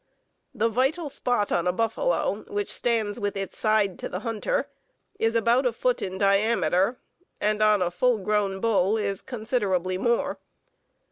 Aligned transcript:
The 0.55 0.67
vital 0.67 1.09
spot 1.09 1.51
on 1.51 1.67
a 1.67 1.71
buffalo 1.71 2.43
which 2.47 2.73
stands 2.73 3.19
with 3.19 3.37
its 3.37 3.55
side 3.55 3.99
to 3.99 4.09
the 4.09 4.21
hunter 4.21 4.67
is 5.19 5.35
about 5.35 5.67
a 5.67 5.71
foot 5.71 6.01
in 6.01 6.17
diameter, 6.17 6.97
and 7.39 7.61
on 7.61 7.83
a 7.83 7.91
full 7.91 8.17
grown 8.17 8.59
bull 8.59 8.97
is 8.97 9.21
considerably 9.21 9.99
more. 9.99 10.39